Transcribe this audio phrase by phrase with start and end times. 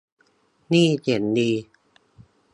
[0.71, 1.53] นี่เจ๋งจริง